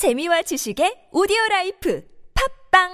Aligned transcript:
재미와 0.00 0.40
지식의 0.40 1.10
오디오 1.12 1.36
라이프 1.50 2.02
팟빵 2.72 2.88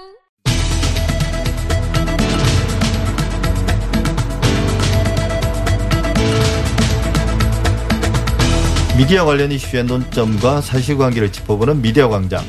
미디어 8.97 9.23
관련 9.23 9.53
이슈의 9.53 9.85
논점과 9.85 10.59
사실관계를 10.59 11.31
짚어보는 11.31 11.81
미디어 11.81 12.09
광장. 12.09 12.43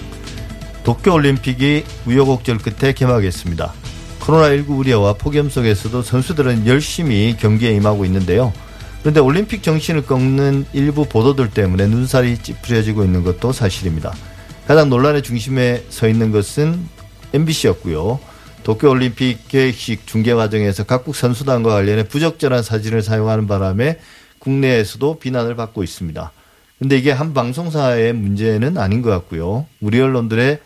도쿄올림픽이 0.82 1.84
우여곡절 2.08 2.58
끝에 2.58 2.94
개막했습니다. 2.94 3.72
코로나19 4.18 4.76
우려와 4.76 5.12
폭염 5.12 5.48
속에서도 5.48 6.02
선수들은 6.02 6.66
열심히 6.66 7.36
경기에 7.38 7.70
임하고 7.74 8.04
있는데요. 8.06 8.52
그런데 9.02 9.20
올림픽 9.20 9.62
정신을 9.62 10.04
꺾는 10.04 10.66
일부 10.72 11.04
보도들 11.04 11.48
때문에 11.48 11.86
눈살이 11.86 12.38
찌푸려지고 12.38 13.04
있는 13.04 13.22
것도 13.22 13.52
사실입니다. 13.52 14.12
가장 14.68 14.90
논란의 14.90 15.22
중심에 15.22 15.82
서 15.88 16.06
있는 16.06 16.30
것은 16.30 16.86
MBC였고요. 17.32 18.20
도쿄올림픽 18.64 19.48
계획식 19.48 20.06
중계 20.06 20.34
과정에서 20.34 20.84
각국 20.84 21.16
선수단과 21.16 21.70
관련해 21.70 22.06
부적절한 22.06 22.62
사진을 22.62 23.00
사용하는 23.00 23.46
바람에 23.46 23.98
국내에서도 24.40 25.20
비난을 25.20 25.56
받고 25.56 25.82
있습니다. 25.82 26.32
근데 26.78 26.98
이게 26.98 27.12
한 27.12 27.32
방송사의 27.32 28.12
문제는 28.12 28.76
아닌 28.76 29.00
것 29.00 29.08
같고요. 29.08 29.64
우리 29.80 30.02
언론들의 30.02 30.58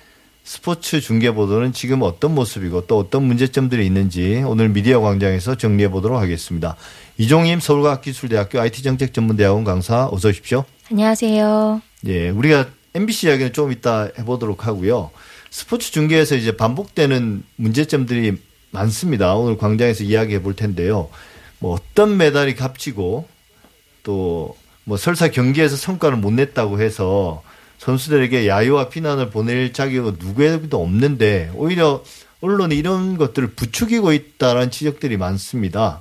스포츠 0.42 1.00
중계 1.00 1.30
보도는 1.30 1.72
지금 1.72 2.02
어떤 2.02 2.34
모습이고 2.34 2.88
또 2.88 2.98
어떤 2.98 3.22
문제점들이 3.22 3.86
있는지 3.86 4.42
오늘 4.44 4.68
미디어 4.70 5.00
광장에서 5.00 5.54
정리해 5.54 5.88
보도록 5.88 6.20
하겠습니다. 6.20 6.74
이종임 7.18 7.60
서울과학기술대학교 7.60 8.58
IT정책전문대학원 8.58 9.62
강사 9.62 10.08
어서 10.10 10.30
오십시오. 10.30 10.64
안녕하세요. 10.90 11.80
예, 12.08 12.30
우리가 12.30 12.66
MBC 12.94 13.28
이야기는 13.28 13.52
좀 13.52 13.72
이따 13.72 14.08
해보도록 14.18 14.66
하고요. 14.66 15.10
스포츠 15.50 15.92
중계에서 15.92 16.34
이제 16.36 16.56
반복되는 16.56 17.42
문제점들이 17.56 18.36
많습니다. 18.70 19.34
오늘 19.34 19.56
광장에서 19.58 20.04
이야기해 20.04 20.42
볼 20.42 20.56
텐데요. 20.56 21.10
뭐 21.58 21.74
어떤 21.74 22.16
메달이 22.16 22.54
값지고 22.56 23.28
또 24.02 24.56
뭐 24.84 24.96
설사 24.96 25.28
경기에서 25.28 25.76
성과를 25.76 26.18
못 26.18 26.32
냈다고 26.32 26.80
해서 26.80 27.42
선수들에게 27.78 28.48
야유와 28.48 28.88
비난을 28.88 29.30
보낼 29.30 29.72
자격은 29.72 30.16
누구에도 30.18 30.82
없는데 30.82 31.50
오히려 31.54 32.02
언론이 32.40 32.76
이런 32.76 33.16
것들을 33.16 33.52
부추기고 33.54 34.12
있다는 34.12 34.70
지적들이 34.70 35.16
많습니다. 35.16 36.00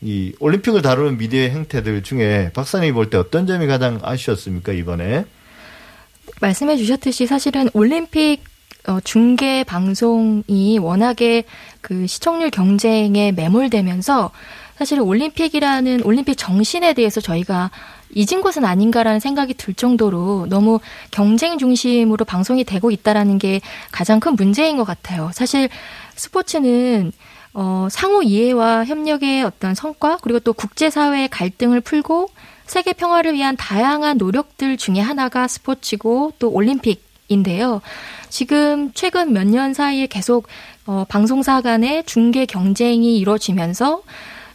이 0.00 0.34
올림픽을 0.38 0.82
다루는 0.82 1.16
미디어의 1.18 1.50
행태들 1.50 2.02
중에 2.02 2.50
박사님이 2.54 2.92
볼 2.92 3.10
때 3.10 3.16
어떤 3.16 3.46
점이 3.46 3.66
가장 3.66 3.98
아쉬웠습니까 4.02 4.72
이번에? 4.72 5.24
말씀해 6.40 6.76
주셨듯이 6.76 7.26
사실은 7.26 7.68
올림픽 7.72 8.42
어, 8.86 9.00
중계 9.00 9.64
방송이 9.64 10.78
워낙에 10.78 11.44
그 11.80 12.06
시청률 12.06 12.50
경쟁에 12.50 13.32
매몰되면서 13.32 14.30
사실 14.76 15.00
올림픽이라는 15.00 16.02
올림픽 16.04 16.36
정신에 16.36 16.92
대해서 16.92 17.20
저희가 17.20 17.70
잊은 18.14 18.42
것은 18.42 18.64
아닌가라는 18.64 19.20
생각이 19.20 19.54
들 19.54 19.74
정도로 19.74 20.46
너무 20.48 20.78
경쟁 21.10 21.58
중심으로 21.58 22.24
방송이 22.24 22.64
되고 22.64 22.90
있다라는 22.90 23.38
게 23.38 23.60
가장 23.90 24.20
큰 24.20 24.36
문제인 24.36 24.76
것 24.76 24.84
같아요. 24.84 25.30
사실 25.34 25.68
스포츠는 26.14 27.12
어, 27.54 27.88
상호 27.90 28.22
이해와 28.22 28.84
협력의 28.84 29.42
어떤 29.42 29.74
성과 29.74 30.18
그리고 30.20 30.38
또 30.40 30.52
국제사회의 30.52 31.28
갈등을 31.28 31.80
풀고 31.80 32.28
세계 32.66 32.92
평화를 32.92 33.34
위한 33.34 33.56
다양한 33.56 34.18
노력들 34.18 34.76
중에 34.76 35.00
하나가 35.00 35.48
스포츠고 35.48 36.32
또 36.38 36.50
올림픽 36.50 37.02
인데요. 37.28 37.80
지금 38.28 38.92
최근 38.92 39.32
몇 39.32 39.44
년 39.46 39.72
사이에 39.74 40.06
계속 40.06 40.48
어, 40.86 41.04
방송사 41.08 41.60
간의 41.60 42.04
중계 42.04 42.46
경쟁이 42.46 43.18
이루어지면서 43.18 44.02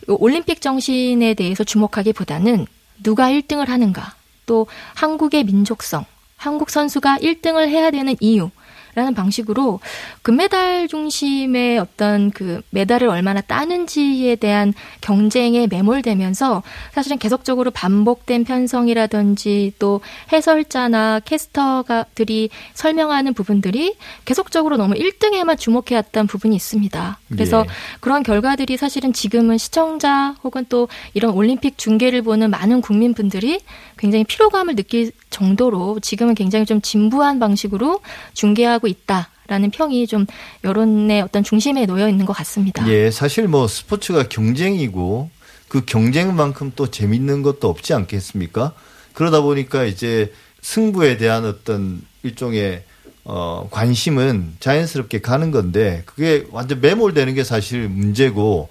올림픽 0.08 0.62
정신에 0.62 1.34
대해서 1.34 1.64
주목하기보다는 1.64 2.66
누가 3.04 3.30
1등을 3.30 3.68
하는가, 3.68 4.16
또 4.46 4.68
한국의 4.96 5.44
민족성, 5.46 6.06
한국 6.38 6.70
선수가 6.70 7.18
1등을 7.20 7.68
해야 7.68 7.92
되는 7.92 8.16
이유, 8.20 8.50
라는 8.96 9.14
방식으로 9.14 9.80
금메달 10.22 10.88
중심의 10.88 11.80
어떤 11.80 12.32
그 12.32 12.62
메달을 12.72 13.08
얼마나 13.08 13.42
따는지에 13.42 14.36
대한 14.36 14.74
경쟁에 15.02 15.68
매몰되면서 15.68 16.64
사실은 16.92 17.18
계속적으로 17.18 17.72
반복된 17.72 18.44
편성이라든지 18.44 19.74
또 19.80 20.02
해설자나 20.32 21.22
캐스터들이 21.22 22.50
설명하는 22.74 23.34
부분들이 23.34 23.96
계속적으로 24.26 24.78
너무 24.78 24.94
1등에만 24.96 25.58
주목해왔던 25.58 26.28
부분이 26.28 26.56
있습니다. 26.56 27.20
그래서 27.30 27.66
예. 27.68 27.72
그런 28.00 28.24
결과들이 28.24 28.78
사실은 28.78 29.14
지금은 29.14 29.58
시청자 29.58 30.36
혹은 30.44 30.66
또 30.70 30.88
이런 31.14 31.34
올림픽 31.34 31.78
중계를 31.78 32.22
보는 32.22 32.50
많은 32.50 32.82
국민분들이 32.82 33.60
굉장히 33.98 34.24
피로감을 34.24 34.76
느낄 34.76 35.12
정도로 35.30 36.00
지금은 36.02 36.36
굉장히 36.36 36.66
좀 36.66 36.82
진부한 36.82 37.40
방식으로 37.40 38.02
중계하고 38.34 38.81
있다 38.88 39.30
라는 39.48 39.70
평이 39.70 40.08
좀 40.08 40.26
여론의 40.64 41.22
어떤 41.22 41.44
중심에 41.44 41.86
놓여 41.86 42.08
있는 42.08 42.26
것 42.26 42.34
같습니다. 42.34 42.88
예, 42.88 43.12
사실 43.12 43.48
뭐 43.48 43.68
스포츠가 43.68 44.30
경쟁이고 44.30 45.30
그 45.68 45.86
경쟁만큼 45.86 46.74
또 46.76 46.90
재밌는 46.90 47.44
것도 47.44 47.70
없지 47.70 47.94
않겠습니까? 47.94 48.74
그러다 49.14 49.42
보니까 49.42 49.84
이제 49.84 50.32
승부에 50.62 51.18
대한 51.18 51.46
어떤 51.46 52.02
일종의 52.24 52.84
어, 53.24 53.68
관심은 53.72 54.56
자연스럽게 54.60 55.22
가는 55.22 55.52
건데 55.52 56.04
그게 56.06 56.46
완전 56.52 56.82
매몰되는 56.82 57.34
게 57.36 57.44
사실 57.44 57.88
문제고 57.88 58.70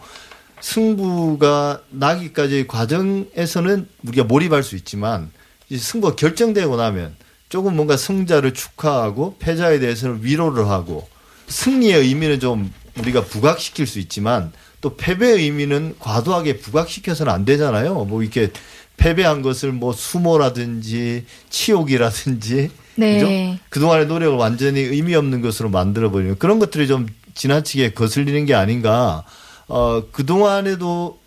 승부가 0.60 1.82
나기까지 1.90 2.66
과정에서는 2.66 3.88
우리가 4.06 4.24
몰입할 4.24 4.62
수 4.62 4.76
있지만 4.76 5.30
승부가 5.74 6.16
결정되고 6.16 6.76
나면 6.76 7.14
조금 7.50 7.76
뭔가 7.76 7.98
승자를 7.98 8.54
축하하고 8.54 9.36
패자에 9.40 9.80
대해서는 9.80 10.20
위로를 10.22 10.68
하고 10.68 11.06
승리의 11.48 12.00
의미는 12.06 12.40
좀 12.40 12.72
우리가 12.96 13.24
부각시킬 13.24 13.86
수 13.86 13.98
있지만 13.98 14.52
또 14.80 14.96
패배의 14.96 15.42
의미는 15.42 15.96
과도하게 15.98 16.58
부각시켜서는 16.58 17.30
안 17.30 17.44
되잖아요. 17.44 18.04
뭐 18.04 18.22
이렇게 18.22 18.50
패배한 18.96 19.42
것을 19.42 19.72
뭐 19.72 19.92
수모라든지 19.92 21.24
치욕이라든지 21.50 22.70
네. 22.94 23.14
그죠? 23.18 23.62
그동안의 23.68 24.06
노력을 24.06 24.38
완전히 24.38 24.80
의미 24.80 25.14
없는 25.14 25.40
것으로 25.40 25.70
만들어 25.70 26.10
버리는 26.10 26.38
그런 26.38 26.58
것들이 26.60 26.86
좀 26.86 27.06
지나치게 27.34 27.92
거슬리는 27.94 28.46
게 28.46 28.54
아닌가. 28.54 29.24
어, 29.66 30.04
그동안에도 30.12 31.18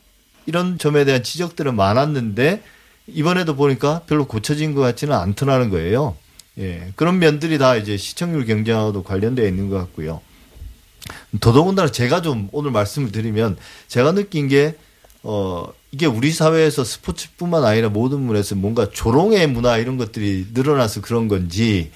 이런 0.46 0.78
점에 0.78 1.06
대한 1.06 1.24
지적들은 1.24 1.76
많았는데 1.76 2.62
이번에도 3.08 3.56
보니까 3.56 4.02
별로 4.08 4.26
고쳐진 4.26 4.74
것 4.74 4.82
같지는 4.82 5.16
않더라는 5.16 5.70
거예요. 5.70 6.16
예. 6.60 6.92
그런 6.96 7.20
면들이 7.20 7.58
다 7.58 7.76
이제 7.76 7.98
시청률 7.98 8.46
경쟁하고도 8.46 9.04
관련되어 9.04 9.48
있는 9.48 9.70
것 9.70 9.78
같고요. 9.78 10.22
더더군다나 11.42 11.92
제가 11.92 12.22
좀 12.22 12.48
오늘 12.52 12.72
말씀을 12.72 13.12
드리면 13.12 13.58
제가 13.88 14.14
느낀 14.14 14.48
게 14.48 14.76
어, 15.24 15.68
이게 15.92 16.06
우리 16.06 16.32
사회에서 16.32 16.84
스포츠뿐만 16.84 17.64
아니라 17.64 17.90
모든 17.90 18.22
문에서 18.22 18.56
뭔가 18.56 18.90
조롱의 18.90 19.48
문화 19.48 19.78
이런 19.78 19.98
것들이 19.98 20.48
늘어나서 20.54 21.02
그런 21.02 21.28
건지 21.28 21.92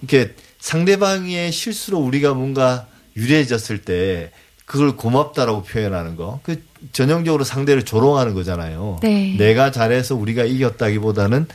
이렇게 0.00 0.34
상대방의 0.58 1.52
실수로 1.52 1.98
우리가 1.98 2.34
뭔가 2.34 2.86
유리해졌을 3.16 3.82
때 3.82 4.30
그걸 4.64 4.96
고맙다라고 4.96 5.62
표현하는 5.62 6.16
거. 6.16 6.40
그 6.42 6.62
전형적으로 6.92 7.44
상대를 7.44 7.84
조롱하는 7.84 8.34
거잖아요. 8.34 8.98
네. 9.02 9.36
내가 9.38 9.70
잘해서 9.70 10.14
우리가 10.16 10.44
이겼다기보다는 10.44 11.46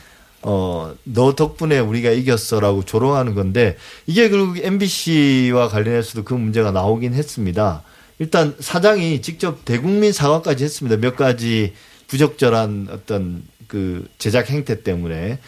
어, 0.42 0.94
너 1.04 1.34
덕분에 1.34 1.78
우리가 1.78 2.10
이겼어라고 2.10 2.84
조롱하는 2.84 3.34
건데 3.34 3.76
이게 4.06 4.28
결국 4.28 4.58
MBC와 4.58 5.68
관련해서도 5.68 6.24
그 6.24 6.34
문제가 6.34 6.70
나오긴 6.70 7.14
했습니다. 7.14 7.82
일단 8.18 8.54
사장이 8.60 9.22
직접 9.22 9.64
대국민 9.64 10.12
사과까지 10.12 10.64
했습니다. 10.64 10.98
몇 10.98 11.16
가지 11.16 11.74
부적절한 12.06 12.88
어떤 12.90 13.42
그 13.66 14.06
제작 14.18 14.48
행태 14.50 14.82
때문에 14.82 15.38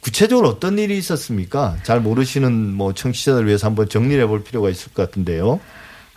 구체적으로 0.00 0.48
어떤 0.48 0.78
일이 0.78 0.98
있었습니까? 0.98 1.76
잘 1.84 2.00
모르시는 2.00 2.74
뭐 2.74 2.92
청취자들 2.92 3.46
위해서 3.46 3.68
한번 3.68 3.88
정리해 3.88 4.26
볼 4.26 4.42
필요가 4.42 4.68
있을 4.68 4.92
것 4.92 5.08
같은데요. 5.08 5.60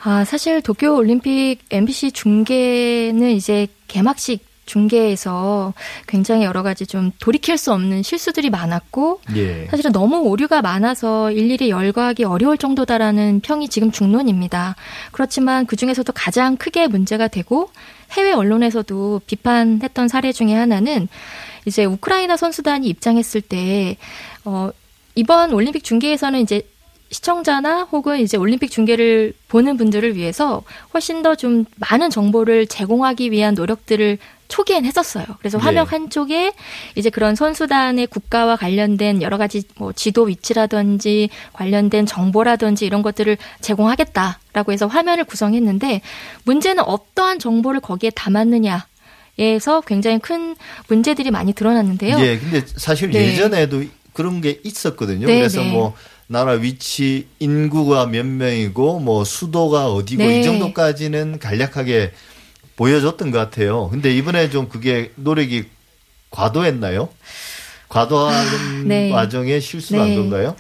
아, 0.02 0.24
사실 0.24 0.62
도쿄 0.62 0.96
올림픽 0.96 1.60
MBC 1.70 2.12
중계는 2.12 3.32
이제 3.32 3.68
개막식 3.88 4.48
중계에서 4.70 5.74
굉장히 6.08 6.46
여러 6.46 6.62
가지 6.62 6.86
좀 6.86 7.12
돌이킬 7.20 7.58
수 7.58 7.74
없는 7.74 8.04
실수들이 8.04 8.52
많았고 8.52 9.20
예. 9.36 9.66
사실은 9.66 9.92
너무 9.92 10.20
오류가 10.20 10.62
많아서 10.62 11.32
일일이 11.32 11.72
열거하기 11.72 12.24
어려울 12.24 12.58
정도다라는 12.58 13.42
평이 13.42 13.70
지금 13.70 13.92
중론입니다. 13.92 14.76
그렇지만 15.12 15.66
그 15.66 15.76
중에서도 15.76 16.14
가장 16.14 16.56
크게 16.56 16.88
문제가 16.88 17.28
되고 17.28 17.72
해외 18.12 18.32
언론에서도 18.32 19.22
비판했던 19.26 20.08
사례 20.08 20.32
중에 20.32 20.54
하나는 20.54 21.08
이제 21.66 21.84
우크라이나 21.86 22.38
선수단이 22.38 22.88
입장했을 22.88 23.42
때 23.42 23.98
어, 24.46 24.70
이번 25.16 25.52
올림픽 25.52 25.84
중계에서는 25.84 26.40
이제 26.42 26.62
시청자나 27.12 27.84
혹은 27.84 28.20
이제 28.20 28.38
올림픽 28.38 28.70
중계를 28.70 29.34
보는 29.48 29.78
분들을 29.78 30.16
위해서 30.16 30.64
훨씬 30.94 31.24
더 31.24 31.36
좀 31.36 31.66
많은 31.78 32.10
정보를 32.10 32.68
제공하기 32.68 33.32
위한 33.32 33.54
노력들을 33.54 34.18
초기엔 34.50 34.84
했었어요. 34.84 35.26
그래서 35.40 35.58
네. 35.58 35.64
화면 35.64 35.86
한쪽에 35.86 36.52
이제 36.96 37.10
그런 37.10 37.36
선수단의 37.36 38.08
국가와 38.08 38.56
관련된 38.56 39.22
여러 39.22 39.38
가지 39.38 39.64
뭐 39.78 39.94
지도 39.94 40.24
위치라든지 40.24 41.30
관련된 41.54 42.06
정보라든지 42.06 42.86
이런 42.86 43.02
것들을 43.04 43.38
제공하겠다라고 43.62 44.72
해서 44.72 44.88
화면을 44.88 45.24
구성했는데 45.24 46.02
문제는 46.44 46.84
어떠한 46.84 47.40
정보를 47.40 47.80
거기에 47.80 48.10
담았느냐 48.10 48.88
에서 49.38 49.80
굉장히 49.80 50.20
큰 50.20 50.58
문제들이 50.90 51.32
많이 51.32 51.54
드러났는데요. 51.54 52.20
예, 52.20 52.38
근데 52.38 52.62
사실 52.76 53.10
네. 53.12 53.28
예전에도 53.28 53.84
그런 54.12 54.42
게 54.42 54.60
있었거든요. 54.66 55.28
네, 55.28 55.38
그래서 55.38 55.62
네. 55.62 55.72
뭐 55.72 55.96
나라 56.32 56.52
위치, 56.52 57.28
인구가 57.40 58.06
몇 58.06 58.24
명이고 58.24 59.00
뭐 59.00 59.26
수도가 59.26 59.92
어디고 59.92 60.24
네. 60.24 60.40
이 60.40 60.44
정도까지는 60.44 61.40
간략하게 61.40 62.12
보여줬던 62.76 63.32
것 63.32 63.40
같아요. 63.40 63.90
근데 63.90 64.16
이번에 64.16 64.52
좀 64.52 64.70
그게 64.70 65.12
노력이 65.16 65.64
과도했나요? 66.30 67.10
과도한 67.90 68.88
네. 68.88 69.10
과정에 69.10 69.60
실수를 69.60 70.02
한 70.02 70.10
네. 70.10 70.16
건가요? 70.18 70.56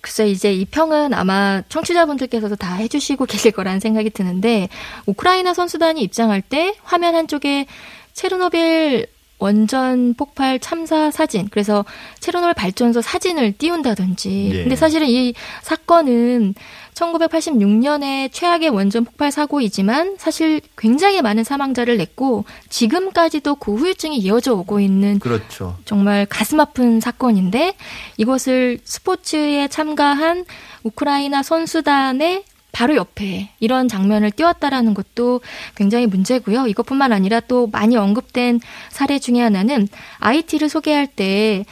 글쎄 0.00 0.28
이제 0.28 0.52
이 0.52 0.64
평은 0.64 1.14
아마 1.14 1.62
청취자분들께서도 1.68 2.56
다 2.56 2.74
해주시고 2.74 3.26
계실 3.30 3.52
거라는 3.52 3.78
생각이 3.78 4.10
드는데 4.10 4.68
우크라이나 5.06 5.54
선수단이 5.54 6.02
입장할 6.02 6.42
때 6.42 6.74
화면 6.82 7.14
한쪽에 7.14 7.66
체르노빌 8.12 9.06
원전 9.42 10.14
폭발 10.14 10.60
참사 10.60 11.10
사진 11.10 11.48
그래서 11.50 11.84
체르노빌 12.20 12.54
발전소 12.54 13.00
사진을 13.02 13.52
띄운다든지 13.58 14.50
예. 14.52 14.62
근데 14.62 14.76
사실은 14.76 15.08
이 15.08 15.34
사건은 15.62 16.54
1986년에 16.94 18.30
최악의 18.32 18.68
원전 18.68 19.04
폭발 19.04 19.32
사고이지만 19.32 20.16
사실 20.18 20.60
굉장히 20.78 21.22
많은 21.22 21.42
사망자를 21.42 21.96
냈고 21.96 22.44
지금까지도 22.68 23.56
그 23.56 23.74
후유증이 23.74 24.16
이어져 24.18 24.54
오고 24.54 24.78
있는 24.78 25.18
그렇죠. 25.18 25.76
정말 25.86 26.24
가슴 26.26 26.60
아픈 26.60 27.00
사건인데 27.00 27.74
이것을 28.18 28.78
스포츠에 28.84 29.66
참가한 29.68 30.44
우크라이나 30.84 31.42
선수단의 31.42 32.44
바로 32.72 32.96
옆에 32.96 33.50
이런 33.60 33.86
장면을 33.86 34.30
띄웠다라는 34.30 34.94
것도 34.94 35.40
굉장히 35.74 36.06
문제고요. 36.06 36.66
이것뿐만 36.66 37.12
아니라 37.12 37.40
또 37.40 37.66
많이 37.68 37.96
언급된 37.96 38.60
사례 38.90 39.18
중에 39.18 39.40
하나는 39.40 39.88
IT를 40.18 40.68
소개할 40.68 41.06
때 41.06 41.64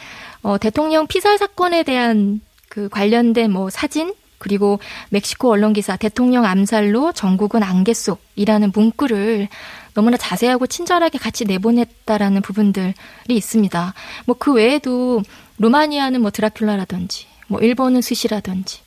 어, 0.43 0.58
대통령 0.58 1.06
피살 1.06 1.38
사건에 1.38 1.82
대한 1.82 2.41
그 2.69 2.88
관련된 2.88 3.50
뭐 3.50 3.70
사진 3.70 4.14
그리고 4.38 4.79
멕시코 5.11 5.50
언론 5.50 5.75
기사 5.75 5.97
대통령 5.97 6.47
암살로 6.47 7.12
전국은 7.12 7.62
안개 7.62 7.93
속이라는 7.93 8.73
문구를 8.75 9.49
너무나 9.93 10.17
자세하고 10.17 10.67
친절하게 10.67 11.19
같이 11.19 11.44
내보냈다라는 11.44 12.41
부분들이 12.41 12.94
있습니다. 13.29 13.94
뭐 14.26 14.37
그 14.38 14.53
외에도 14.55 15.23
루마니아는 15.58 16.23
뭐 16.23 16.31
드라큘라라든지 16.31 17.25
뭐 17.49 17.61
일본은 17.61 18.00
스시라든지 18.00 18.81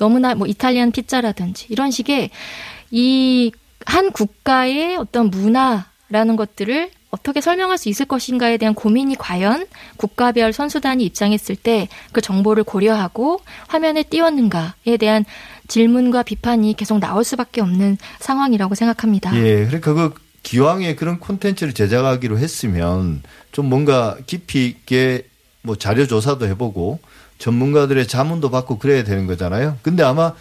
너무나 0.00 0.34
뭐 0.34 0.48
이탈리안 0.48 0.90
피자라든지 0.90 1.66
이런 1.68 1.92
식의 1.92 2.30
이 2.90 3.52
한 3.86 4.12
국가의 4.12 4.96
어떤 4.96 5.30
문화라는 5.30 6.36
것들을 6.36 6.90
어떻게 7.10 7.40
설명할 7.40 7.76
수 7.76 7.88
있을 7.88 8.06
것인가에 8.06 8.56
대한 8.56 8.74
고민이 8.74 9.16
과연 9.16 9.66
국가별 9.96 10.52
선수단이 10.52 11.04
입장했을 11.04 11.56
때 11.56 11.88
그 12.12 12.20
정보를 12.20 12.62
고려하고 12.62 13.40
화면에 13.68 14.02
띄웠는가에 14.04 14.96
대한 14.98 15.24
질문과 15.66 16.22
비판이 16.22 16.74
계속 16.76 16.98
나올 16.98 17.24
수밖에 17.24 17.60
없는 17.60 17.96
상황이라고 18.20 18.74
생각합니다. 18.74 19.34
예, 19.36 19.66
그러니까 19.66 19.94
그 19.94 20.14
기왕에 20.42 20.94
그런 20.94 21.18
콘텐츠를 21.18 21.72
제작하기로 21.72 22.38
했으면 22.38 23.22
좀 23.52 23.68
뭔가 23.68 24.16
깊이 24.26 24.66
있게 24.66 25.26
뭐 25.62 25.76
자료 25.76 26.06
조사도 26.06 26.46
해보고 26.46 27.00
전문가들의 27.40 28.06
자문도 28.06 28.50
받고 28.50 28.78
그래야 28.78 29.02
되는 29.02 29.26
거잖아요. 29.26 29.78
근데 29.82 30.04
아마 30.04 30.34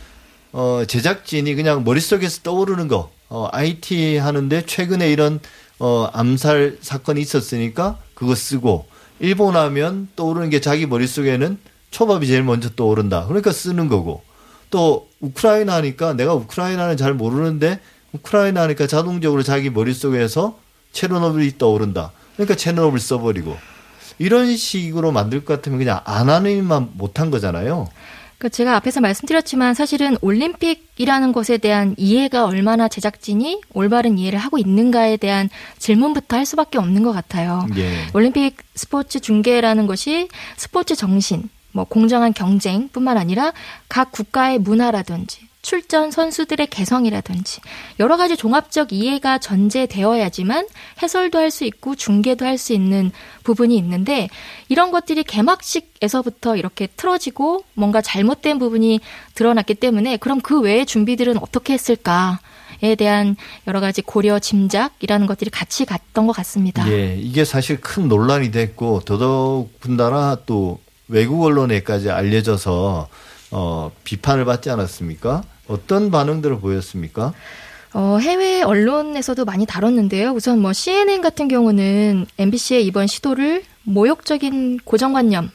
어 0.52 0.84
제작진이 0.88 1.56
그냥 1.56 1.84
머릿속에서 1.84 2.42
떠오르는 2.44 2.88
거, 2.88 3.10
어 3.30 3.48
IT 3.52 4.18
하는데 4.18 4.66
최근에 4.66 5.12
이런 5.12 5.40
어 5.80 6.10
암살 6.14 6.78
사건이 6.82 7.22
있었으니까 7.22 7.98
그거 8.14 8.36
쓰고 8.36 8.86
일본 9.20 9.56
하면 9.56 10.10
떠오르는 10.16 10.50
게 10.50 10.62
자기 10.62 10.86
머릿속에는 10.86 11.58
초밥이 11.92 12.28
제일 12.28 12.44
먼저 12.44 12.70
떠오른다. 12.70 13.26
그러니까 13.28 13.52
쓰는 13.52 13.88
거고 13.88 14.22
또 14.70 15.08
우크라이나 15.22 15.76
하니까 15.76 16.14
내가 16.14 16.34
우크라이나는 16.36 16.98
잘 16.98 17.14
모르는데 17.14 17.80
우크라이나 18.12 18.62
하니까 18.64 18.88
자동적으로 18.88 19.42
자기 19.44 19.70
머릿속에서 19.70 20.60
체르노빌이 20.92 21.58
떠오른다. 21.58 22.12
그러니까 22.36 22.56
체르노빌 22.56 23.00
써버리고 23.00 23.58
이런 24.18 24.56
식으로 24.56 25.12
만들 25.12 25.46
것 25.46 25.56
같으면 25.56 25.80
그냥 25.80 26.02
안 26.06 26.30
하는 26.30 26.52
일만 26.52 26.92
못한 26.94 27.30
거잖아요. 27.32 27.90
그 28.40 28.50
제가 28.50 28.78
앞에서 28.78 29.02
말씀드렸지만 29.02 29.74
사실은 29.74 30.16
올림픽이라는 30.22 31.34
것에 31.34 31.58
대한 31.58 31.94
이해가 31.98 32.46
얼마나 32.46 32.88
제작진이 32.88 33.62
올바른 33.74 34.18
이해를 34.18 34.40
하고 34.40 34.58
있는가에 34.58 35.18
대한 35.18 35.50
질문부터 35.78 36.38
할 36.38 36.46
수밖에 36.46 36.78
없는 36.78 37.04
것 37.04 37.12
같아요. 37.12 37.68
예. 37.76 38.08
올림픽 38.14 38.56
스포츠 38.76 39.20
중계라는 39.20 39.88
것이 39.88 40.30
스포츠 40.56 40.96
정신, 40.96 41.50
뭐 41.74 41.84
공정한 41.84 42.34
경쟁뿐만 42.34 43.18
아니라 43.18 43.52
각 43.90 44.14
국가의 44.14 44.58
문화라든지 44.60 45.49
출전 45.70 46.10
선수들의 46.10 46.66
개성이라든지 46.66 47.62
여러 48.00 48.18
가지 48.18 48.36
종합적 48.36 48.92
이해가 48.92 49.38
전제되어야지만 49.38 50.68
해설도 51.04 51.38
할 51.38 51.52
수 51.52 51.64
있고 51.64 51.94
중계도 51.94 52.44
할 52.44 52.58
수 52.58 52.74
있는 52.74 53.12
부분이 53.44 53.78
있는데 53.78 54.30
이런 54.68 54.90
것들이 54.90 55.24
개막식에서부터 55.24 56.56
이렇게 56.56 56.88
틀어지고 56.88 57.66
뭔가 57.76 58.02
잘못된 58.02 58.58
부분이 58.58 59.00
드러났기 59.36 59.76
때문에 59.76 60.18
그럼 60.18 60.42
그 60.42 60.60
외의 60.60 60.88
준비들은 60.88 61.38
어떻게 61.38 61.74
했을까? 61.74 62.40
에 62.82 62.96
대한 62.96 63.36
여러 63.68 63.80
가지 63.80 64.02
고려 64.02 64.40
짐작이라는 64.40 65.28
것들이 65.28 65.52
같이 65.52 65.86
갔던 65.86 66.26
것 66.26 66.34
같습니다. 66.34 66.90
예, 66.90 67.16
이게 67.16 67.46
사실 67.46 67.80
큰 67.80 68.08
논란이 68.08 68.50
됐고 68.52 69.02
더더군다나 69.02 70.38
또 70.48 70.80
외국 71.10 71.44
언론에까지 71.44 72.10
알려져서 72.10 73.08
어, 73.52 73.92
비판을 74.04 74.46
받지 74.46 74.70
않았습니까? 74.70 75.44
어떤 75.70 76.12
반응들을 76.12 76.60
보였습니까? 76.60 77.34
어, 77.94 78.18
해외 78.22 78.62
언론에서도 78.62 79.46
많이 79.46 79.66
다뤘는데요. 79.66 80.32
우선 80.32 80.60
뭐 80.60 80.74
CNN 80.74 81.22
같은 81.22 81.48
경우는 81.48 82.26
MBC의 82.38 82.86
이번 82.86 83.08
시도를 83.08 83.64
모욕적인 83.84 84.80
고정관념 84.84 85.52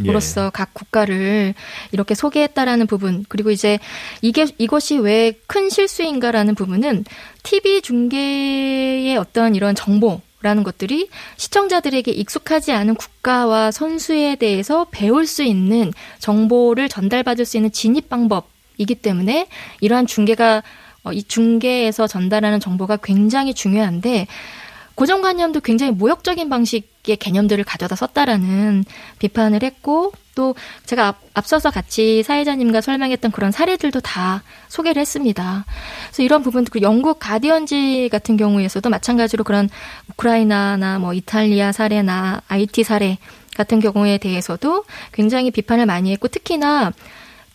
으로서 0.00 0.50
각 0.50 0.74
국가를 0.74 1.54
이렇게 1.92 2.16
소개했다라는 2.16 2.88
부분 2.88 3.24
그리고 3.28 3.52
이제 3.52 3.78
이게 4.22 4.44
이것이 4.58 4.96
왜 4.98 5.32
큰 5.46 5.70
실수인가라는 5.70 6.56
부분은 6.56 7.04
TV 7.44 7.80
중계의 7.80 9.16
어떤 9.16 9.54
이런 9.54 9.76
정보 9.76 10.20
라는 10.42 10.62
것들이 10.64 11.08
시청자들에게 11.36 12.10
익숙하지 12.10 12.72
않은 12.72 12.96
국가와 12.96 13.70
선수에 13.70 14.34
대해서 14.34 14.86
배울 14.90 15.26
수 15.26 15.42
있는 15.44 15.92
정보를 16.18 16.88
전달받을 16.88 17.44
수 17.44 17.56
있는 17.56 17.70
진입 17.70 18.08
방법 18.08 18.48
이기 18.76 18.94
때문에 18.94 19.48
이러한 19.80 20.06
중계가 20.06 20.62
어, 21.04 21.12
이 21.12 21.22
중계에서 21.22 22.06
전달하는 22.06 22.60
정보가 22.60 22.98
굉장히 23.02 23.54
중요한데 23.54 24.26
고정관념도 24.94 25.60
굉장히 25.60 25.92
모욕적인 25.92 26.48
방식의 26.48 27.16
개념들을 27.16 27.64
가져다 27.64 27.96
썼다라는 27.96 28.84
비판을 29.18 29.62
했고 29.62 30.12
또 30.34 30.54
제가 30.86 31.08
앞, 31.08 31.20
앞서서 31.34 31.70
같이 31.70 32.22
사회자님과 32.22 32.80
설명했던 32.80 33.32
그런 33.32 33.50
사례들도 33.50 34.00
다 34.00 34.42
소개를 34.68 35.00
했습니다. 35.00 35.64
그래서 36.06 36.22
이런 36.22 36.42
부분 36.42 36.64
그 36.64 36.80
영국 36.80 37.18
가디언지 37.18 38.08
같은 38.10 38.36
경우에서도 38.36 38.88
마찬가지로 38.88 39.44
그런 39.44 39.68
우크라이나나 40.10 40.98
뭐 40.98 41.12
이탈리아 41.12 41.72
사례나 41.72 42.42
IT 42.48 42.84
사례 42.84 43.18
같은 43.56 43.80
경우에 43.80 44.18
대해서도 44.18 44.84
굉장히 45.12 45.50
비판을 45.50 45.86
많이 45.86 46.10
했고 46.12 46.28
특히나 46.28 46.92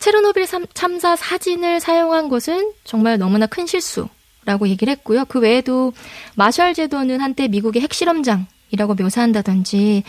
체르노빌 0.00 0.46
참사 0.74 1.14
사진을 1.14 1.80
사용한 1.80 2.28
것은 2.28 2.72
정말 2.84 3.18
너무나 3.18 3.46
큰 3.46 3.66
실수. 3.66 4.08
라고 4.46 4.66
얘기를 4.68 4.90
했고요. 4.92 5.26
그 5.26 5.38
외에도 5.38 5.92
마셜 6.34 6.72
제도는 6.72 7.20
한때 7.20 7.46
미국의 7.46 7.82
핵실험장이라고 7.82 8.94
묘사한다든지 8.98 10.02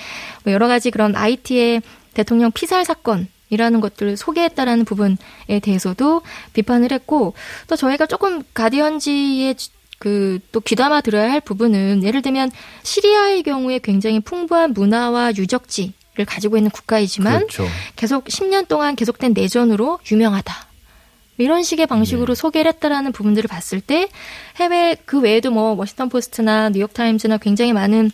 뭐 0.45 0.53
여러 0.53 0.69
가지 0.69 0.89
그런 0.89 1.17
IT의 1.17 1.81
대통령 2.13 2.50
피살 2.51 2.86
사건 2.86 3.27
이라는 3.50 3.81
것들을 3.81 4.15
소개했다라는 4.15 4.86
부분에 4.86 5.17
대해서도 5.62 6.21
비판을 6.53 6.93
했고 6.93 7.33
또 7.67 7.75
저희가 7.75 8.05
조금 8.05 8.41
가디언지의 8.53 9.55
그 10.00 10.39
또 10.51 10.60
귀담아 10.60 11.01
들어야 11.01 11.31
할 11.31 11.39
부분은 11.41 12.03
예를 12.03 12.21
들면 12.21 12.51
시리아의 12.83 13.43
경우에 13.43 13.79
굉장히 13.79 14.19
풍부한 14.19 14.74
문화와 14.74 15.33
유적지 15.38 15.93
가지고 16.27 16.58
있는 16.58 16.70
국가이지만 16.72 17.48
그렇죠. 17.48 17.68
계속 17.96 18.25
10년 18.25 18.68
동안 18.68 18.96
계속된 18.96 19.34
내전으로 19.34 20.00
유명하다. 20.12 20.72
이런 21.38 21.63
식의 21.63 21.88
방식으로 21.88 22.36
네. 22.36 22.39
소개를 22.39 22.72
했다라는 22.74 23.12
부분들을 23.12 23.48
봤을 23.48 23.82
때 23.82 24.10
해외 24.58 24.96
그 25.06 25.20
외에도 25.20 25.50
뭐 25.50 25.74
워싱턴 25.74 26.10
포스트나 26.10 26.70
뉴욕 26.70 26.94
타임즈나 26.94 27.38
굉장히 27.38 27.74
많은 27.74 28.12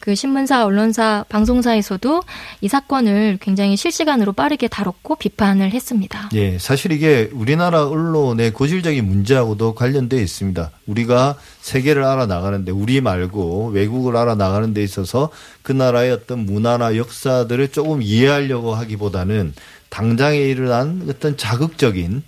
그 0.00 0.14
신문사, 0.14 0.64
언론사, 0.64 1.24
방송사에서도 1.28 2.22
이 2.60 2.68
사건을 2.68 3.38
굉장히 3.40 3.76
실시간으로 3.76 4.32
빠르게 4.32 4.68
다뤘고 4.68 5.16
비판을 5.16 5.72
했습니다. 5.72 6.30
예, 6.34 6.58
사실 6.58 6.92
이게 6.92 7.28
우리나라 7.32 7.86
언론의 7.86 8.52
고질적인 8.52 9.04
문제하고도 9.04 9.74
관련돼 9.74 10.20
있습니다. 10.22 10.70
우리가 10.86 11.36
세계를 11.60 12.04
알아 12.04 12.26
나가는데 12.26 12.72
우리 12.72 13.00
말고 13.00 13.68
외국을 13.68 14.16
알아 14.16 14.34
나가는 14.34 14.72
데 14.72 14.82
있어서 14.82 15.30
그 15.62 15.72
나라의 15.72 16.12
어떤 16.12 16.40
문화나 16.40 16.96
역사들을 16.96 17.68
조금 17.72 18.02
이해하려고 18.02 18.74
하기보다는 18.74 19.54
당장에 19.90 20.38
일어난 20.38 21.06
어떤 21.08 21.36
자극적인 21.36 22.22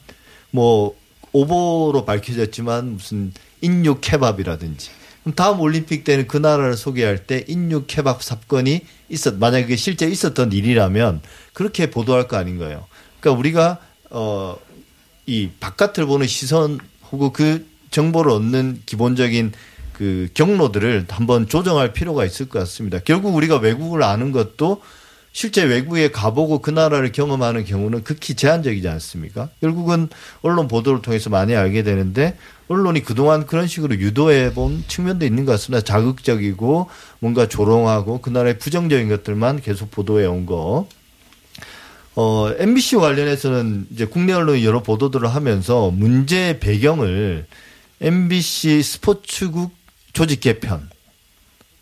뭐 0.51 0.95
오보로 1.33 2.05
밝혀졌지만 2.05 2.95
무슨 2.95 3.33
인육 3.61 4.01
케밥이라든지 4.01 4.91
다음 5.37 5.61
올림픽 5.61 6.05
때는 6.05 6.27
그 6.27 6.37
나라를 6.37 6.77
소개할 6.77 7.27
때 7.27 7.45
인육 7.47 7.87
케밥 7.87 8.23
사건이 8.23 8.81
있었 9.09 9.35
만약에 9.35 9.65
그게 9.65 9.77
실제 9.77 10.09
있었던 10.09 10.53
일이라면 10.53 11.21
그렇게 11.53 11.91
보도할 11.91 12.27
거 12.27 12.37
아닌가요? 12.37 12.87
그러니까 13.21 13.39
우리가 13.39 13.79
어 14.11 14.57
이 15.31 15.49
바깥을 15.61 16.07
보는 16.07 16.27
시선 16.27 16.81
혹은 17.13 17.33
그 17.33 17.65
정보를 17.93 18.33
얻는 18.33 18.83
기본적인 18.85 19.53
그 19.93 20.29
경로들을 20.35 21.07
한번 21.09 21.47
조정할 21.47 21.93
필요가 21.93 22.25
있을 22.25 22.49
것 22.49 22.59
같습니다. 22.59 22.99
결국 22.99 23.37
우리가 23.37 23.59
외국을 23.59 24.03
아는 24.03 24.33
것도 24.33 24.83
실제 25.33 25.63
외국에 25.63 26.11
가보고 26.11 26.61
그 26.61 26.71
나라를 26.71 27.13
경험하는 27.13 27.65
경우는 27.65 28.03
극히 28.03 28.35
제한적이지 28.35 28.89
않습니까? 28.89 29.51
결국은 29.61 30.09
언론 30.43 30.67
보도를 30.67 31.01
통해서 31.01 31.31
많이 31.31 31.55
알게 31.55 31.85
되는데 31.85 32.37
언론이 32.71 33.03
그동안 33.03 33.47
그런 33.47 33.67
식으로 33.67 33.97
유도해 33.97 34.55
본 34.55 34.85
측면도 34.87 35.27
있는 35.27 35.45
것 35.45 35.51
같습니다. 35.53 35.85
자극적이고 35.85 36.89
뭔가 37.19 37.49
조롱하고 37.49 38.21
그 38.21 38.31
나라의 38.31 38.59
부정적인 38.59 39.09
것들만 39.09 39.61
계속 39.61 39.91
보도해 39.91 40.25
온 40.27 40.47
거. 40.47 40.87
어, 42.15 42.53
MBC 42.57 42.95
관련해서는 42.97 43.89
이제 43.91 44.05
국내 44.05 44.33
언론이 44.35 44.65
여러 44.65 44.85
보도들을 44.85 45.27
하면서 45.27 45.91
문제의 45.91 46.61
배경을 46.61 47.47
MBC 48.01 48.85
스포츠국 48.85 49.73
조직 50.13 50.41
개편, 50.41 50.89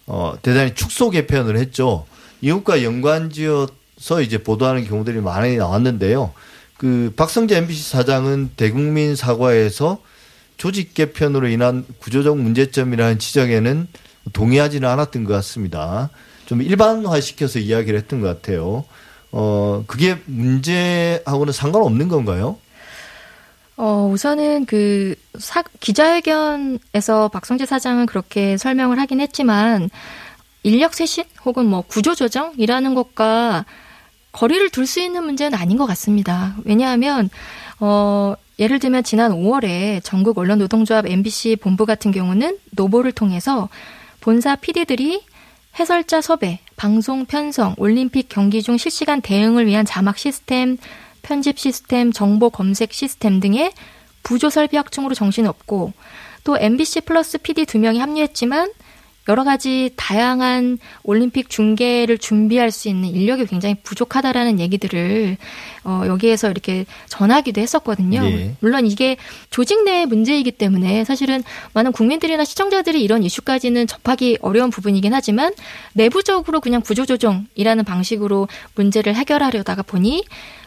어, 0.07 0.39
대단히 0.41 0.75
축소 0.75 1.11
개편을 1.11 1.59
했죠. 1.59 2.07
이것과 2.41 2.83
연관지어서 2.83 4.23
이제 4.23 4.39
보도하는 4.39 4.87
경우들이 4.87 5.21
많이 5.21 5.59
나왔는데요. 5.59 6.33
그 6.79 7.13
박성재 7.15 7.59
MBC 7.59 7.91
사장은 7.91 8.53
대국민 8.57 9.17
사과에서 9.17 10.01
조직 10.59 10.93
개편으로 10.93 11.49
인한 11.49 11.87
구조적 11.99 12.37
문제점이라는 12.39 13.19
지적에는 13.19 13.89
동의하지는 14.33 14.87
않았던 14.89 15.25
것 15.25 15.33
같습니다. 15.35 16.11
좀 16.47 16.61
일반화시켜서 16.63 17.59
이야기를 17.59 17.99
했던 17.99 18.21
것 18.21 18.27
같아요. 18.27 18.85
어, 19.31 19.85
그게 19.87 20.19
문제하고는 20.27 21.53
상관없는 21.53 22.09
건가요? 22.09 22.59
어, 23.77 24.11
우선은 24.13 24.67
그 24.67 25.15
사, 25.39 25.63
기자회견에서 25.81 27.29
박성재 27.29 27.65
사장은 27.65 28.07
그렇게 28.07 28.57
설명을 28.57 28.99
하긴 28.99 29.21
했지만 29.21 29.89
인력 30.65 30.95
쇄신 30.95 31.25
혹은 31.45 31.67
뭐 31.67 31.83
구조 31.83 32.15
조정이라는 32.17 32.95
것과 32.95 33.65
거리를 34.33 34.69
둘 34.71 34.87
수 34.87 35.01
있는 35.01 35.25
문제는 35.25 35.57
아닌 35.57 35.79
것 35.79 35.87
같습니다. 35.87 36.57
왜냐하면 36.65 37.31
어 37.79 38.35
예를 38.59 38.81
들면 38.81 39.05
지난 39.05 39.33
5월에 39.33 40.01
전국 40.03 40.39
언론 40.39 40.59
노동조합 40.59 41.07
MBC 41.07 41.57
본부 41.57 41.87
같은 41.87 42.11
경우는 42.11 42.59
노보를 42.73 43.13
통해서 43.13 43.69
본사 44.21 44.57
PD들이 44.57 45.23
해설자 45.79 46.21
섭외, 46.21 46.59
방송 46.77 47.25
편성, 47.25 47.77
올림픽 47.79 48.29
경기 48.29 48.63
중 48.63 48.77
실시간 48.77 49.21
대응을 49.21 49.67
위한 49.67 49.85
자막 49.85 50.19
시스템, 50.19 50.77
편집 51.23 51.59
시스템, 51.59 52.11
정보 52.11 52.51
검색 52.51 52.93
시스템 52.93 53.39
등의 53.39 53.73
부조 54.25 54.51
설비 54.51 54.77
확충으로 54.77 55.15
정신없고 55.15 55.93
또 56.43 56.59
MBC 56.59 57.03
플러스 57.03 57.39
PD 57.39 57.65
두 57.65 57.79
명이 57.79 58.01
합류했지만 58.01 58.73
여러 59.29 59.45
가지 59.45 59.91
다양한 59.97 60.79
올림픽 61.03 61.51
중계를 61.51 62.17
준비할 62.17 62.71
수 62.71 62.89
있는 62.89 63.11
인력이 63.11 63.47
굉장히 63.47 63.75
부족하다라는 63.83 64.59
얘기들을 64.59 65.37
어, 65.85 66.03
여기에서 66.07 66.51
이렇게 66.51 66.87
전하기도 67.09 67.61
했었거든요. 67.61 68.23
네. 68.23 68.55
물론 68.61 68.87
이게 68.87 69.17
조직 69.51 69.85
내의 69.85 70.07
문제이기 70.07 70.53
때문에 70.53 71.05
사실은 71.05 71.43
많은 71.75 71.93
국민들이나 71.93 72.45
시청자들이 72.45 73.03
이런 73.03 73.23
이슈까지는 73.23 73.87
접하기 73.87 74.39
어려운 74.41 74.71
부분이긴 74.71 75.13
하지만 75.13 75.53
내부적으로 75.93 76.61
그냥 76.61 76.81
구조조정이라는 76.81 77.85
방식으로 77.85 78.49
문제를 78.75 79.15
해결하려다가 79.15 79.83
보니 79.83 80.25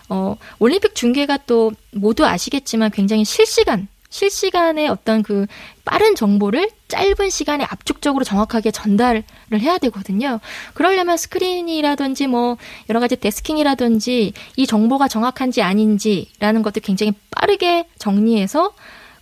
어, 0.10 0.36
올림픽 0.60 0.94
중계가 0.94 1.39
또 1.48 1.72
모두 1.91 2.25
아시겠지만 2.25 2.91
굉장히 2.91 3.25
실시간 3.25 3.88
실시간의 4.12 4.88
어떤 4.89 5.24
그 5.24 5.48
빠른 5.84 6.13
정보를 6.15 6.70
짧은 6.88 7.32
시간에 7.32 7.63
압축적으로 7.63 8.24
정확하게 8.24 8.70
전달을 8.70 9.24
해야 9.56 9.80
되거든요. 9.80 10.39
그러려면 10.75 11.18
스크린이라든지 11.18 12.27
뭐 12.27 12.58
여러 12.89 13.00
가지 13.00 13.15
데스킹이라든지 13.15 14.34
이 14.56 14.68
정보가 14.68 15.08
정확한지 15.08 15.63
아닌지라는 15.63 16.62
것도 16.62 16.82
굉장히 16.82 17.13
빠르게 17.32 17.88
정리해서 17.98 18.74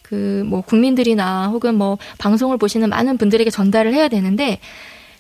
그 0.02 0.44
뭐 0.50 0.62
국민들이나 0.62 1.48
혹은 1.50 1.76
뭐 1.76 1.98
방송을 2.18 2.58
보시는 2.58 2.90
많은 2.90 3.18
분들에게 3.18 3.50
전달을 3.50 3.94
해야 3.94 4.08
되는데 4.08 4.60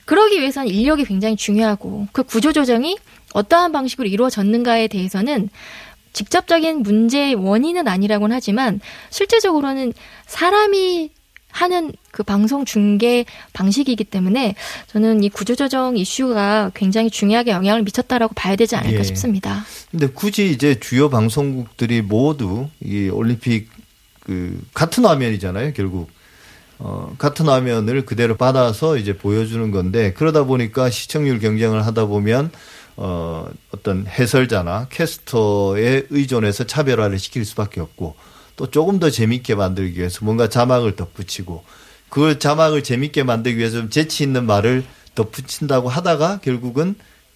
그러기 0.05 0.39
위해서는 0.39 0.67
인력이 0.69 1.05
굉장히 1.05 1.35
중요하고 1.35 2.07
그 2.11 2.23
구조 2.23 2.51
조정이 2.51 2.97
어떠한 3.33 3.71
방식으로 3.71 4.07
이루어졌는가에 4.07 4.87
대해서는 4.87 5.49
직접적인 6.13 6.83
문제의 6.83 7.35
원인은 7.35 7.87
아니라고는 7.87 8.35
하지만 8.35 8.79
실제적으로는 9.09 9.93
사람이 10.27 11.11
하는 11.51 11.91
그 12.11 12.23
방송 12.23 12.63
중계 12.63 13.25
방식이기 13.53 14.03
때문에 14.03 14.55
저는 14.87 15.23
이 15.23 15.29
구조조정 15.29 15.97
이슈가 15.97 16.71
굉장히 16.73 17.09
중요하게 17.09 17.51
영향을 17.51 17.83
미쳤다라고 17.83 18.33
봐야 18.35 18.55
되지 18.55 18.75
않을까 18.75 18.99
예. 18.99 19.03
싶습니다. 19.03 19.65
근데 19.89 20.07
굳이 20.07 20.51
이제 20.51 20.79
주요 20.79 21.09
방송국들이 21.09 22.01
모두 22.01 22.69
이 22.83 23.09
올림픽 23.09 23.69
그 24.21 24.61
같은 24.73 25.05
화면이잖아요, 25.05 25.73
결국. 25.73 26.09
어, 26.81 27.13
같은 27.17 27.49
화면을 27.49 28.05
그대로 28.05 28.37
받아서 28.37 28.95
이제 28.95 29.17
보여주는 29.17 29.69
건데 29.69 30.13
그러다 30.13 30.45
보니까 30.45 30.89
시청률 30.89 31.39
경쟁을 31.39 31.85
하다 31.85 32.05
보면 32.05 32.51
어, 33.01 33.47
어떤 33.71 34.05
해설자나 34.07 34.87
캐스터에 34.89 36.07
의존해서 36.09 36.65
차별화를 36.65 37.17
시킬 37.17 37.45
수밖에 37.45 37.79
없고 37.79 38.15
또 38.57 38.69
조금 38.69 38.99
더 38.99 39.09
재밌게 39.09 39.55
만들기 39.55 39.97
위해서 39.97 40.25
뭔가 40.25 40.49
자막을 40.49 40.97
덧붙이고 40.97 41.63
그걸 42.09 42.39
자막을 42.39 42.83
재밌게 42.83 43.23
만들기 43.23 43.57
위해서 43.57 43.77
좀 43.77 43.89
재치 43.89 44.23
있는 44.23 44.45
말을 44.45 44.83
덧붙인다고 45.15 45.87
하다가 45.87 46.41
결국은 46.41 46.95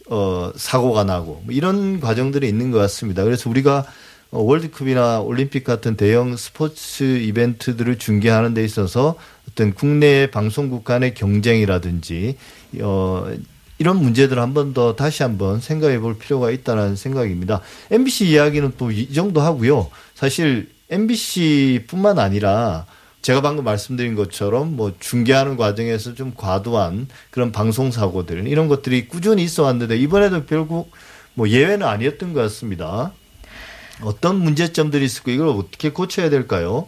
어, 0.10 0.52
사고가 0.54 1.06
나고 1.06 1.44
뭐 1.46 1.54
이런 1.56 2.02
과정들이 2.02 2.46
있는 2.46 2.72
것 2.72 2.80
같습니다. 2.80 3.24
그래서 3.24 3.50
우리가 3.50 3.86
어, 4.32 4.42
월드컵이나 4.42 5.22
올림픽 5.22 5.64
같은 5.64 5.96
대형 5.96 6.36
스포츠 6.36 7.20
이벤트들을 7.20 7.98
중계하는 8.00 8.54
데 8.54 8.66
있어서 8.66 9.16
어떤 9.50 9.74
국내 9.74 10.30
방송국 10.30 10.84
간의 10.84 11.14
경쟁이라든지 11.14 12.36
어 12.82 13.32
이런 13.84 13.98
문제들을 13.98 14.42
한번 14.42 14.74
더 14.74 14.96
다시 14.96 15.24
한번 15.24 15.60
생각해 15.60 16.00
볼 16.00 16.18
필요가 16.18 16.52
있다는 16.52 16.96
생각입니다. 16.96 17.60
MBC 17.92 18.30
이야기는 18.30 18.76
또 18.78 18.90
이 18.92 19.12
정도 19.14 19.42
하고요. 19.42 19.90
사실 20.16 20.70
MBC뿐만 20.90 22.18
아니라 22.18 22.86
제가 23.22 23.42
방금 23.42 23.66
말씀드린 23.66 24.16
것처럼 24.16 24.78
뭐 24.78 24.94
중계하는 25.02 25.58
과정에서 25.58 26.14
좀 26.14 26.32
과도한 26.34 27.10
그런 27.30 27.52
방송 27.52 27.92
사고들 27.92 28.48
이런 28.48 28.70
것들이 28.70 29.10
꾸준히 29.10 29.44
있어 29.44 29.64
왔는데 29.64 29.98
이번에도 29.98 30.46
결국 30.46 30.90
뭐 31.34 31.50
예외는 31.50 31.86
아니었던 31.86 32.32
것 32.32 32.40
같습니다. 32.44 33.12
어떤 34.02 34.38
문제점들이 34.38 35.04
있을까 35.04 35.32
이걸 35.34 35.50
어떻게 35.50 35.90
고쳐야 35.90 36.30
될까요? 36.30 36.88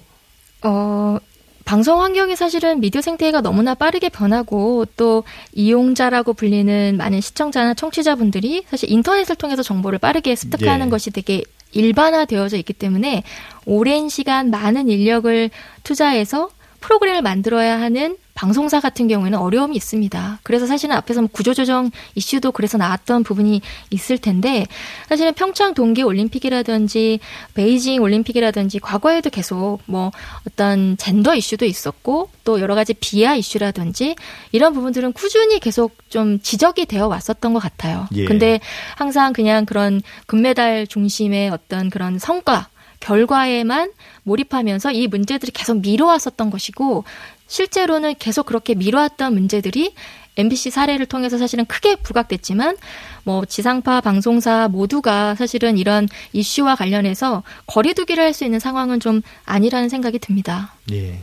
어, 0.63 1.17
방송 1.65 2.01
환경이 2.01 2.35
사실은 2.35 2.79
미디어 2.79 3.01
생태계가 3.01 3.41
너무나 3.41 3.73
빠르게 3.73 4.09
변하고 4.09 4.85
또 4.95 5.23
이용자라고 5.53 6.33
불리는 6.33 6.95
많은 6.95 7.21
시청자나 7.21 7.73
청취자분들이 7.73 8.65
사실 8.69 8.91
인터넷을 8.91 9.35
통해서 9.35 9.63
정보를 9.63 9.97
빠르게 9.97 10.35
습득하는 10.35 10.85
예. 10.85 10.89
것이 10.91 11.09
되게 11.09 11.43
일반화되어져 11.71 12.57
있기 12.57 12.73
때문에 12.73 13.23
오랜 13.65 14.09
시간 14.09 14.51
많은 14.51 14.89
인력을 14.89 15.49
투자해서 15.83 16.51
프로그램을 16.81 17.23
만들어야 17.23 17.81
하는 17.81 18.15
방송사 18.35 18.81
같은 18.81 19.07
경우에는 19.07 19.39
어려움이 19.39 19.75
있습니다. 19.77 20.39
그래서 20.43 20.67
사실은 20.67 20.95
앞에서 20.97 21.21
뭐 21.21 21.29
구조조정 21.31 21.89
이슈도 22.15 22.51
그래서 22.51 22.77
나왔던 22.77 23.23
부분이 23.23 23.61
있을 23.89 24.17
텐데 24.17 24.67
사실은 25.07 25.33
평창 25.33 25.73
동계 25.73 26.03
올림픽이라든지 26.03 27.19
베이징 27.53 28.01
올림픽이라든지 28.01 28.79
과거에도 28.79 29.29
계속 29.29 29.79
뭐 29.85 30.11
어떤 30.45 30.97
젠더 30.97 31.33
이슈도 31.33 31.65
있었고 31.65 32.29
또 32.43 32.59
여러 32.59 32.75
가지 32.75 32.93
비하 32.93 33.35
이슈라든지 33.35 34.15
이런 34.51 34.73
부분들은 34.73 35.13
꾸준히 35.13 35.59
계속 35.61 35.97
좀 36.09 36.39
지적이 36.41 36.87
되어 36.87 37.07
왔었던 37.07 37.53
것 37.53 37.59
같아요. 37.59 38.07
예. 38.15 38.25
근데 38.25 38.59
항상 38.97 39.31
그냥 39.31 39.65
그런 39.65 40.01
금메달 40.27 40.87
중심의 40.87 41.49
어떤 41.51 41.89
그런 41.89 42.19
성과 42.19 42.67
결과에만 42.99 43.91
몰입하면서 44.23 44.91
이 44.91 45.07
문제들이 45.07 45.51
계속 45.51 45.81
미뤄왔었던 45.81 46.49
것이고 46.49 47.03
실제로는 47.47 48.15
계속 48.19 48.45
그렇게 48.45 48.75
미뤄왔던 48.75 49.33
문제들이 49.33 49.93
MBC 50.37 50.69
사례를 50.69 51.05
통해서 51.05 51.37
사실은 51.37 51.65
크게 51.65 51.95
부각됐지만 51.97 52.75
뭐 53.23 53.45
지상파 53.45 54.01
방송사 54.01 54.67
모두가 54.67 55.35
사실은 55.35 55.77
이런 55.77 56.09
이슈와 56.33 56.75
관련해서 56.75 57.43
거리두기를 57.67 58.23
할 58.23 58.33
수 58.33 58.43
있는 58.43 58.59
상황은 58.59 58.99
좀 58.99 59.21
아니라는 59.45 59.87
생각이 59.87 60.19
듭니다. 60.19 60.73
예. 60.91 61.19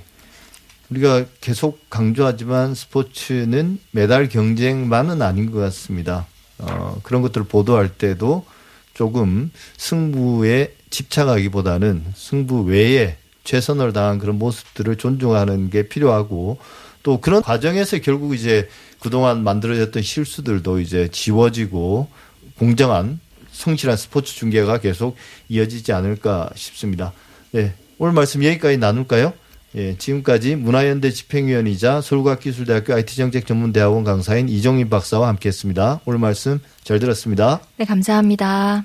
우리가 0.89 1.27
계속 1.43 1.91
강조하지만 1.91 2.75
스포츠는 2.75 3.79
메달 3.91 4.29
경쟁만은 4.29 5.21
아닌 5.21 5.51
것 5.51 5.59
같습니다. 5.59 6.27
어, 6.59 6.99
그런 7.03 7.21
것들을 7.23 7.47
보도할 7.47 7.91
때도 7.91 8.47
조금 8.95 9.51
승부에 9.77 10.75
집착하기보다는 10.93 12.05
승부 12.15 12.63
외에 12.63 13.17
최선을 13.43 13.93
다한 13.93 14.19
그런 14.19 14.39
모습들을 14.39 14.97
존중하는 14.97 15.71
게 15.71 15.89
필요하고 15.89 16.59
또 17.03 17.21
그런 17.21 17.43
과정에서 17.43 17.99
결국 17.99 18.35
이제 18.35 18.69
그동안 19.01 19.43
만들어졌던 19.43 20.03
실수들도 20.03 20.79
이제 20.79 21.09
지워지고 21.11 22.09
공정한 22.57 23.19
성실한 23.51 23.97
스포츠 23.97 24.35
중계가 24.35 24.79
계속 24.79 25.17
이어지지 25.49 25.93
않을까 25.93 26.51
싶습니다. 26.55 27.13
네, 27.51 27.75
오늘 27.99 28.13
말씀 28.13 28.45
여기까지 28.45 28.79
나눌까요? 28.79 29.33
예, 29.75 29.97
지금까지 29.97 30.55
문화연대 30.57 31.11
집행위원이자 31.11 32.03
서울과학기술대학교 32.03 32.95
IT정책전문대학원 32.95 34.05
강사인 34.05 34.49
이종인 34.49 34.91
박사와 34.91 35.29
함께했습니다. 35.29 36.01
오늘 36.05 36.19
말씀 36.19 36.61
잘 36.85 36.99
들었습니다. 36.99 37.61
네, 37.79 37.85
감사합니다. 37.85 38.85